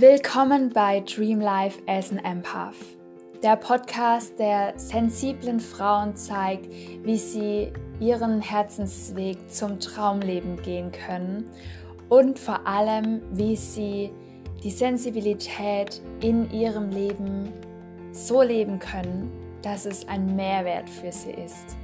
Willkommen 0.00 0.70
bei 0.70 1.00
Dream 1.00 1.42
Life 1.42 1.78
as 1.86 2.10
an 2.10 2.20
Empath, 2.20 2.74
der 3.42 3.56
Podcast, 3.56 4.38
der 4.38 4.72
sensiblen 4.78 5.60
Frauen 5.60 6.16
zeigt, 6.16 6.70
wie 7.04 7.18
sie 7.18 7.70
ihren 8.00 8.40
Herzensweg 8.40 9.36
zum 9.50 9.78
Traumleben 9.78 10.56
gehen 10.62 10.90
können 10.90 11.50
und 12.08 12.38
vor 12.38 12.66
allem, 12.66 13.20
wie 13.32 13.54
sie 13.56 14.10
die 14.64 14.70
Sensibilität 14.70 16.00
in 16.22 16.50
ihrem 16.50 16.88
Leben 16.88 17.52
so 18.12 18.40
leben 18.40 18.78
können, 18.78 19.30
dass 19.60 19.84
es 19.84 20.08
ein 20.08 20.34
Mehrwert 20.34 20.88
für 20.88 21.12
sie 21.12 21.32
ist. 21.32 21.76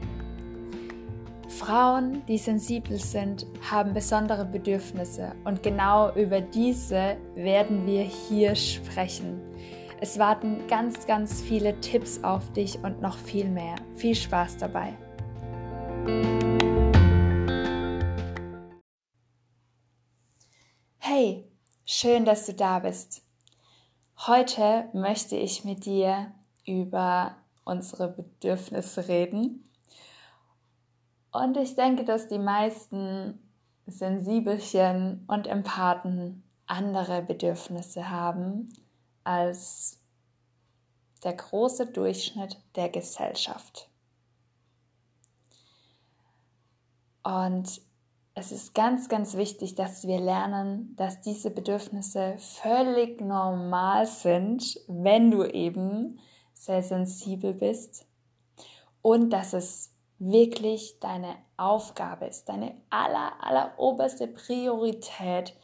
Frauen, 1.57 2.23
die 2.27 2.37
sensibel 2.37 2.99
sind, 2.99 3.47
haben 3.71 3.95
besondere 3.95 4.45
Bedürfnisse 4.45 5.35
und 5.45 5.63
genau 5.63 6.13
über 6.15 6.43
diese 6.43 7.17
werden 7.35 7.87
wir 7.87 8.03
hier 8.03 8.55
sprechen. 8.55 9.41
Es 9.99 10.19
warten 10.19 10.67
ganz, 10.69 11.07
ganz 11.07 11.41
viele 11.41 11.81
Tipps 11.81 12.23
auf 12.23 12.53
dich 12.53 12.79
und 12.85 13.01
noch 13.01 13.17
viel 13.17 13.49
mehr. 13.49 13.77
Viel 13.95 14.15
Spaß 14.15 14.59
dabei. 14.59 14.93
Hey, 20.99 21.51
schön, 21.87 22.27
dass 22.27 22.45
du 22.45 22.53
da 22.53 22.81
bist. 22.81 23.23
Heute 24.27 24.91
möchte 24.93 25.37
ich 25.37 25.65
mit 25.65 25.87
dir 25.87 26.35
über 26.67 27.37
unsere 27.65 28.09
Bedürfnisse 28.09 29.09
reden 29.09 29.63
und 31.43 31.57
ich 31.57 31.75
denke, 31.75 32.05
dass 32.05 32.29
die 32.29 32.39
meisten 32.39 33.39
Sensibelchen 33.87 35.25
und 35.29 35.47
Empathen 35.47 36.43
andere 36.67 37.23
Bedürfnisse 37.23 38.11
haben 38.11 38.69
als 39.25 40.01
der 41.23 41.35
große 41.35 41.87
Durchschnitt 41.87 42.59
der 42.75 42.89
Gesellschaft. 42.89 43.89
Und 47.23 47.81
es 48.35 48.53
ist 48.53 48.75
ganz, 48.75 49.09
ganz 49.09 49.35
wichtig, 49.37 49.75
dass 49.75 50.07
wir 50.07 50.21
lernen, 50.21 50.95
dass 50.97 51.23
diese 51.23 51.51
Bedürfnisse 51.51 52.37
völlig 52.39 53.21
normal 53.21 54.07
sind, 54.07 54.79
wenn 54.87 55.31
du 55.31 55.45
eben 55.45 56.21
sehr 56.53 56.83
sensibel 56.83 57.55
bist 57.55 58.07
und 59.03 59.31
dass 59.31 59.55
es 59.55 59.96
wirklich 60.19 60.99
deine 61.01 61.37
Aufgabe 61.57 62.27
ist, 62.27 62.49
deine 62.49 62.75
aller, 62.91 63.43
aller 63.43 63.79
oberste 63.79 64.29
Priorität, 64.29 65.57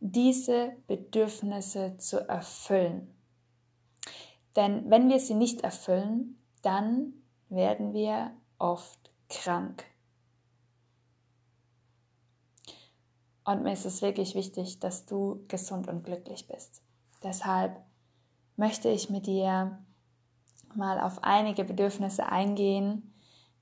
diese 0.00 0.76
Bedürfnisse 0.86 1.96
zu 1.98 2.28
erfüllen. 2.28 3.14
Denn 4.56 4.90
wenn 4.90 5.08
wir 5.08 5.18
sie 5.18 5.34
nicht 5.34 5.62
erfüllen, 5.62 6.38
dann 6.62 7.14
werden 7.48 7.92
wir 7.94 8.32
oft 8.58 9.10
krank. 9.28 9.84
Und 13.44 13.62
mir 13.62 13.72
ist 13.72 13.86
es 13.86 14.02
wirklich 14.02 14.34
wichtig, 14.34 14.78
dass 14.78 15.06
du 15.06 15.44
gesund 15.48 15.88
und 15.88 16.04
glücklich 16.04 16.46
bist. 16.46 16.82
Deshalb 17.22 17.80
möchte 18.56 18.88
ich 18.88 19.10
mit 19.10 19.26
dir 19.26 19.78
mal 20.74 21.00
auf 21.00 21.22
einige 21.24 21.64
Bedürfnisse 21.64 22.26
eingehen, 22.26 23.11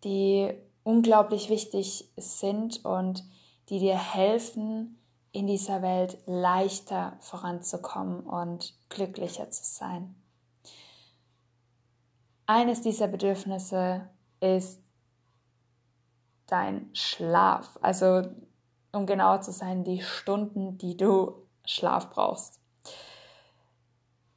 die 0.04 0.52
unglaublich 0.82 1.50
wichtig 1.50 2.10
sind 2.16 2.84
und 2.84 3.24
die 3.68 3.78
dir 3.78 3.98
helfen, 3.98 4.96
in 5.32 5.46
dieser 5.46 5.80
Welt 5.82 6.18
leichter 6.26 7.16
voranzukommen 7.20 8.20
und 8.20 8.74
glücklicher 8.88 9.50
zu 9.50 9.64
sein. 9.64 10.14
Eines 12.46 12.80
dieser 12.80 13.06
Bedürfnisse 13.06 14.08
ist 14.40 14.82
dein 16.46 16.90
Schlaf, 16.94 17.78
also 17.80 18.24
um 18.92 19.06
genauer 19.06 19.40
zu 19.42 19.52
sein, 19.52 19.84
die 19.84 20.02
Stunden, 20.02 20.76
die 20.78 20.96
du 20.96 21.46
Schlaf 21.64 22.10
brauchst. 22.10 22.58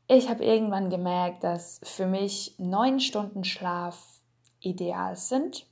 Ich 0.08 0.30
habe 0.30 0.46
irgendwann 0.46 0.92
gemerkt, 0.92 1.44
dass 1.44 1.80
für 1.82 2.06
mich 2.06 2.54
neun 2.60 3.00
Stunden 3.00 3.44
Schlaf 3.44 4.13
ideal 4.66 5.16
sind. 5.16 5.66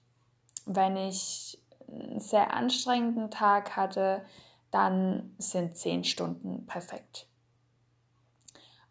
Wenn 0.65 0.95
ich 0.95 1.59
einen 1.87 2.19
sehr 2.19 2.53
anstrengenden 2.53 3.31
Tag 3.31 3.75
hatte, 3.75 4.23
dann 4.69 5.35
sind 5.37 5.75
zehn 5.75 6.03
Stunden 6.03 6.65
perfekt. 6.65 7.27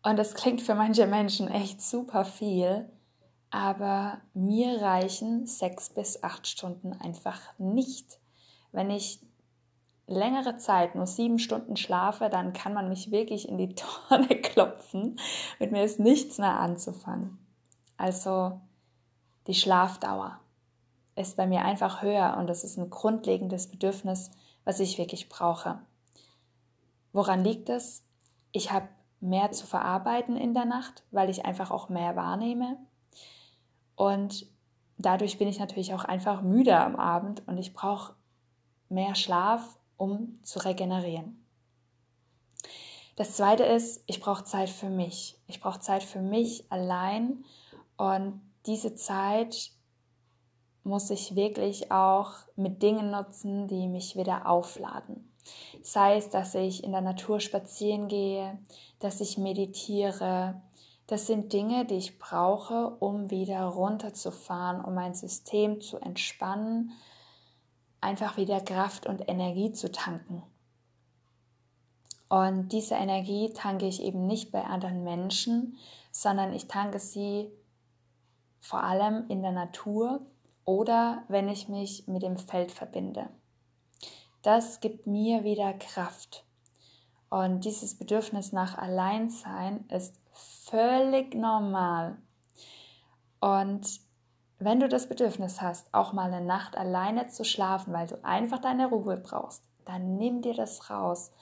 Und 0.03 0.19
das 0.19 0.35
klingt 0.35 0.63
für 0.63 0.75
manche 0.75 1.07
Menschen 1.07 1.49
echt 1.49 1.83
super 1.83 2.25
viel, 2.25 2.91
aber 3.51 4.21
mir 4.33 4.81
reichen 4.81 5.47
sechs 5.47 5.91
bis 5.91 6.23
acht 6.23 6.47
Stunden 6.47 6.93
einfach 6.93 7.41
nicht. 7.59 8.19
Wenn 8.73 8.91
ich 8.91 9.21
längere 10.07 10.57
Zeit 10.57 10.95
nur 10.95 11.07
sieben 11.07 11.39
Stunden 11.39 11.77
schlafe, 11.77 12.29
dann 12.29 12.53
kann 12.53 12.73
man 12.73 12.89
mich 12.89 13.11
wirklich 13.11 13.49
in 13.49 13.59
die 13.59 13.75
Tonne 14.09 14.29
klopfen. 14.29 15.19
Mit 15.59 15.73
mir 15.73 15.85
ist 15.85 16.01
nichts 16.01 16.39
mehr 16.39 16.59
anzufangen. 16.59 17.39
Also 17.97 18.61
die 19.51 19.57
Schlafdauer 19.57 20.39
ist 21.17 21.37
bei 21.37 21.45
mir 21.45 21.63
einfach 21.65 22.03
höher 22.03 22.37
und 22.39 22.47
das 22.47 22.63
ist 22.63 22.77
ein 22.77 22.89
grundlegendes 22.89 23.67
Bedürfnis, 23.67 24.31
was 24.65 24.79
ich 24.79 24.97
wirklich 24.97 25.29
brauche. 25.29 25.81
Woran 27.13 27.43
liegt 27.43 27.69
es? 27.69 28.05
Ich 28.53 28.71
habe 28.71 28.89
mehr 29.19 29.51
zu 29.51 29.67
verarbeiten 29.67 30.37
in 30.37 30.55
der 30.55 30.67
Nacht, 30.67 31.03
weil 31.11 31.29
ich 31.29 31.47
einfach 31.47 31.73
auch 31.73 31.89
mehr 31.89 32.15
wahrnehme. 32.15 32.77
Und 33.97 34.47
dadurch 34.99 35.37
bin 35.37 35.49
ich 35.49 35.59
natürlich 35.59 35.95
auch 35.95 36.05
einfach 36.05 36.43
müde 36.43 36.79
am 36.79 36.95
Abend 36.95 37.43
und 37.49 37.59
ich 37.59 37.75
brauche 37.75 38.15
mehr 38.89 39.17
Schlaf, 39.17 39.81
um 39.97 40.39
zu 40.45 40.61
regenerieren. 40.61 41.45
Das 43.17 43.35
zweite 43.35 43.65
ist, 43.65 44.05
ich 44.07 44.21
brauche 44.21 44.45
Zeit 44.45 44.71
für 44.71 44.91
mich. 44.91 45.41
Ich 45.49 45.61
brauche 45.61 45.81
Zeit 45.81 46.05
für 46.05 46.23
mich 46.23 46.71
allein 46.71 47.45
und 47.97 48.41
diese 48.67 48.95
Zeit 48.95 49.73
muss 50.83 51.11
ich 51.11 51.37
wirklich 51.37 51.93
auch 51.93 52.33
mit 52.57 52.83
Dingen 52.83 53.11
nutzen, 53.11 53.69
die 53.69 53.89
mich 53.89 54.17
wieder 54.17 54.49
aufladen. 54.49 55.33
Sei 55.83 56.17
es, 56.17 56.31
dass 56.31 56.55
ich 56.55 56.85
in 56.85 56.93
der 56.93 57.01
Natur 57.01 57.41
spazieren 57.41 58.09
gehe, 58.09 58.59
dass 58.99 59.21
ich 59.21 59.39
meditiere. 59.39 60.61
Das 61.07 61.27
sind 61.27 61.53
Dinge, 61.53 61.85
die 61.85 61.97
ich 61.97 62.19
brauche, 62.19 62.97
um 63.01 63.31
wieder 63.31 63.65
runterzufahren, 63.65 64.85
um 64.85 64.95
mein 64.95 65.15
System 65.15 65.81
zu 65.81 65.99
entspannen, 65.99 66.93
einfach 68.01 68.37
wieder 68.37 68.61
Kraft 68.61 69.07
und 69.07 69.29
Energie 69.29 69.73
zu 69.73 69.91
tanken. 69.91 70.43
Und 72.29 72.69
diese 72.69 72.95
Energie 72.95 73.53
tanke 73.53 73.87
ich 73.87 74.03
eben 74.03 74.27
nicht 74.27 74.53
bei 74.53 74.63
anderen 74.65 75.03
Menschen, 75.03 75.77
sondern 76.13 76.53
ich 76.53 76.69
tanke 76.69 77.01
sie 77.01 77.51
vor 78.61 78.83
allem 78.83 79.27
in 79.29 79.43
der 79.43 79.53
Natur 79.53 80.21
oder 80.65 81.25
wenn 81.29 81.49
ich 81.49 81.69
mich 81.69 82.07
mit 82.07 82.23
dem 82.23 82.37
Feld 82.37 82.71
verbinde. 82.71 83.29
Das 84.43 84.81
gibt 84.81 85.07
mir 85.07 85.45
wieder 85.45 85.73
Kraft. 85.75 86.45
Und 87.29 87.65
dieses 87.65 87.97
Bedürfnis 87.97 88.53
nach 88.53 88.77
Alleinsein 88.77 89.85
ist 89.89 90.21
völlig 90.33 91.35
normal. 91.35 92.17
Und 93.41 94.01
wenn 94.59 94.81
du 94.81 94.89
das 94.89 95.09
Bedürfnis 95.09 95.63
hast, 95.63 95.93
auch 95.95 96.13
mal 96.13 96.33
eine 96.33 96.45
Nacht 96.45 96.77
alleine 96.77 97.29
zu 97.29 97.45
schlafen, 97.45 97.93
weil 97.93 98.07
du 98.07 98.23
einfach 98.25 98.59
deine 98.59 98.89
Ruhe 98.89 99.17
brauchst, 99.17 99.63
dann 99.85 100.17
nimm 100.17 100.43
dir 100.43 100.55
das 100.55 100.91
raus 100.91 101.33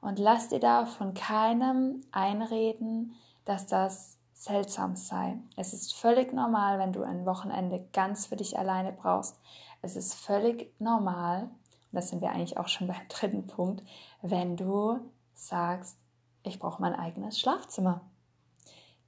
und 0.00 0.18
lass 0.18 0.48
dir 0.48 0.60
da 0.60 0.84
von 0.84 1.14
keinem 1.14 2.00
einreden, 2.10 3.14
dass 3.44 3.66
das 3.66 4.13
seltsam 4.34 4.96
sei. 4.96 5.38
Es 5.56 5.72
ist 5.72 5.94
völlig 5.94 6.32
normal, 6.32 6.78
wenn 6.78 6.92
du 6.92 7.02
ein 7.02 7.24
Wochenende 7.24 7.88
ganz 7.92 8.26
für 8.26 8.36
dich 8.36 8.58
alleine 8.58 8.92
brauchst. 8.92 9.40
Es 9.80 9.96
ist 9.96 10.14
völlig 10.14 10.72
normal, 10.78 11.44
und 11.44 11.50
das 11.92 12.08
sind 12.10 12.20
wir 12.20 12.30
eigentlich 12.30 12.58
auch 12.58 12.68
schon 12.68 12.86
beim 12.88 13.08
dritten 13.08 13.46
Punkt, 13.46 13.82
wenn 14.20 14.56
du 14.56 15.00
sagst, 15.34 15.96
ich 16.42 16.58
brauche 16.58 16.82
mein 16.82 16.94
eigenes 16.94 17.38
Schlafzimmer. 17.38 18.02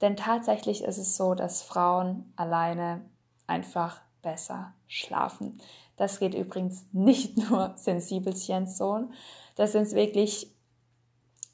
Denn 0.01 0.15
tatsächlich 0.15 0.83
ist 0.83 0.97
es 0.97 1.17
so, 1.17 1.35
dass 1.35 1.61
Frauen 1.61 2.31
alleine 2.35 3.01
einfach 3.47 4.01
besser 4.21 4.73
schlafen. 4.87 5.59
Das 5.97 6.19
geht 6.19 6.33
übrigens 6.33 6.85
nicht 6.91 7.37
nur 7.49 7.73
Sensibelchen 7.75 8.67
so. 8.67 9.09
Das 9.55 9.71
sind 9.71 9.91
wirklich 9.93 10.51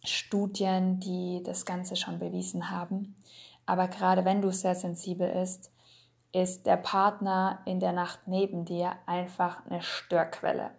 Studien, 0.03 0.99
die 0.99 1.41
das 1.43 1.65
Ganze 1.65 1.95
schon 1.95 2.19
bewiesen 2.19 2.69
haben. 2.69 3.15
Aber 3.65 3.87
gerade 3.87 4.25
wenn 4.25 4.41
du 4.41 4.51
sehr 4.51 4.75
sensibel 4.75 5.31
bist, 5.31 5.71
ist 6.33 6.65
der 6.65 6.77
Partner 6.77 7.61
in 7.65 7.79
der 7.79 7.93
Nacht 7.93 8.21
neben 8.25 8.65
dir 8.65 8.93
einfach 9.05 9.65
eine 9.65 9.81
Störquelle. 9.81 10.71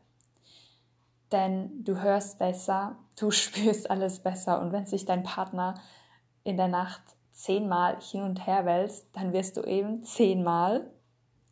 denn 1.32 1.82
du 1.82 2.00
hörst 2.00 2.38
besser, 2.38 2.96
du 3.19 3.31
spürst 3.32 3.90
alles 3.90 4.20
besser 4.20 4.60
und 4.60 4.72
wenn 4.72 4.86
sich 4.86 5.04
dein 5.04 5.22
Partner 5.22 5.75
in 6.44 6.56
der 6.56 6.69
Nacht 6.69 7.02
zehnmal 7.32 8.00
hin 8.00 8.22
und 8.22 8.46
her 8.46 8.64
wälzt, 8.64 9.08
dann 9.14 9.32
wirst 9.32 9.56
du 9.56 9.62
eben 9.62 10.04
zehnmal 10.04 10.90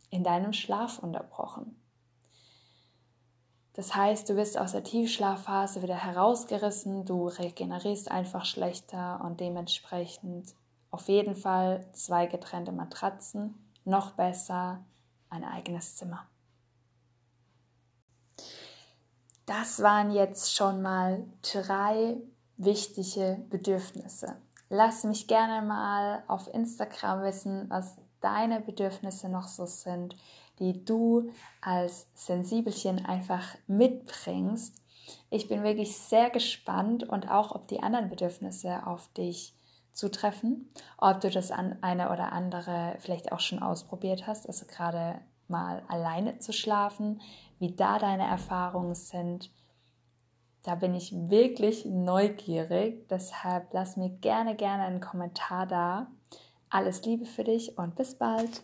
in 0.09 0.23
deinem 0.23 0.53
Schlaf 0.53 0.99
unterbrochen. 0.99 1.75
Das 3.73 3.95
heißt, 3.95 4.29
du 4.29 4.35
wirst 4.35 4.57
aus 4.57 4.73
der 4.73 4.83
Tiefschlafphase 4.83 5.81
wieder 5.81 5.95
herausgerissen, 5.95 7.05
du 7.05 7.27
regenerierst 7.27 8.11
einfach 8.11 8.45
schlechter 8.45 9.19
und 9.25 9.39
dementsprechend 9.39 10.53
auf 10.93 11.07
jeden 11.07 11.35
Fall 11.35 11.83
zwei 11.93 12.27
getrennte 12.27 12.71
Matratzen, 12.71 13.55
noch 13.83 14.11
besser 14.11 14.85
ein 15.27 15.43
eigenes 15.43 15.95
Zimmer. 15.95 16.27
Das 19.47 19.81
waren 19.81 20.11
jetzt 20.11 20.55
schon 20.55 20.83
mal 20.83 21.25
drei 21.41 22.17
wichtige 22.57 23.43
Bedürfnisse. 23.49 24.35
Lass 24.69 25.03
mich 25.03 25.27
gerne 25.27 25.65
mal 25.65 26.23
auf 26.27 26.47
Instagram 26.53 27.23
wissen, 27.23 27.71
was 27.71 27.97
deine 28.21 28.61
Bedürfnisse 28.61 29.29
noch 29.29 29.47
so 29.47 29.65
sind, 29.65 30.15
die 30.59 30.85
du 30.85 31.31
als 31.59 32.07
Sensibelchen 32.13 33.03
einfach 33.03 33.55
mitbringst. 33.65 34.75
Ich 35.31 35.47
bin 35.47 35.63
wirklich 35.63 35.97
sehr 35.97 36.29
gespannt 36.29 37.03
und 37.03 37.31
auch, 37.31 37.55
ob 37.55 37.67
die 37.67 37.81
anderen 37.81 38.09
Bedürfnisse 38.09 38.85
auf 38.85 39.07
dich 39.13 39.55
zutreffen, 39.93 40.69
ob 40.97 41.21
du 41.21 41.29
das 41.29 41.51
an 41.51 41.77
eine 41.81 42.11
oder 42.11 42.31
andere 42.31 42.95
vielleicht 42.99 43.31
auch 43.31 43.39
schon 43.39 43.59
ausprobiert 43.59 44.27
hast, 44.27 44.47
also 44.47 44.65
gerade 44.65 45.21
mal 45.47 45.83
alleine 45.87 46.39
zu 46.39 46.51
schlafen, 46.51 47.21
wie 47.59 47.75
da 47.75 47.99
deine 47.99 48.25
Erfahrungen 48.25 48.95
sind. 48.95 49.51
Da 50.63 50.75
bin 50.75 50.95
ich 50.95 51.13
wirklich 51.29 51.85
neugierig, 51.85 53.07
deshalb 53.09 53.73
lass 53.73 53.97
mir 53.97 54.09
gerne, 54.09 54.55
gerne 54.55 54.83
einen 54.83 55.01
Kommentar 55.01 55.67
da. 55.67 56.07
Alles 56.69 57.03
Liebe 57.05 57.25
für 57.25 57.43
dich 57.43 57.77
und 57.77 57.95
bis 57.95 58.15
bald. 58.15 58.63